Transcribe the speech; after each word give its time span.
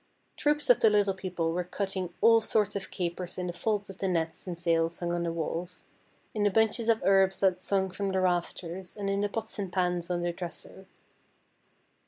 Troops 0.35 0.67
of 0.71 0.79
the 0.79 0.89
Little 0.89 1.13
People 1.13 1.51
were 1.51 1.63
cutting 1.63 2.11
all 2.21 2.41
sorts 2.41 2.75
of 2.75 2.89
capers 2.89 3.37
in 3.37 3.45
the 3.45 3.53
folds 3.53 3.87
of 3.87 3.99
the 3.99 4.07
nets 4.07 4.47
and 4.47 4.57
sails 4.57 4.97
hung 4.97 5.11
on 5.13 5.21
the 5.21 5.31
walls, 5.31 5.85
in 6.33 6.41
the 6.41 6.49
bunches 6.49 6.89
of 6.89 7.03
herbs 7.03 7.39
that 7.41 7.61
swung 7.61 7.91
from 7.91 8.09
the 8.09 8.19
rafters, 8.19 8.97
and 8.97 9.11
in 9.11 9.21
the 9.21 9.29
pots 9.29 9.59
and 9.59 9.71
pans 9.71 10.09
on 10.09 10.23
the 10.23 10.31
dresser. 10.33 10.87